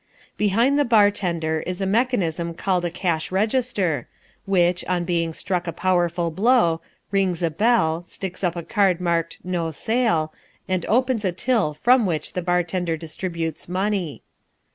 Behind 0.35 0.79
the 0.79 0.83
bar 0.83 1.11
tender 1.11 1.59
is 1.67 1.79
a 1.79 1.85
mechanism 1.85 2.55
called 2.55 2.83
a 2.83 2.89
cash 2.89 3.31
register, 3.31 4.07
which, 4.45 4.83
on 4.85 5.03
being 5.05 5.31
struck 5.31 5.67
a 5.67 5.71
powerful 5.71 6.31
blow, 6.31 6.81
rings 7.11 7.43
a 7.43 7.51
bell, 7.51 8.01
sticks 8.03 8.43
up 8.43 8.55
a 8.55 8.63
card 8.63 8.99
marked 8.99 9.37
NO 9.43 9.69
SALE, 9.69 10.33
and 10.67 10.87
opens 10.87 11.23
a 11.23 11.31
till 11.31 11.75
from 11.75 12.07
which 12.07 12.33
the 12.33 12.41
bar 12.41 12.63
tender 12.63 12.97
distributes 12.97 13.69
money. 13.69 14.23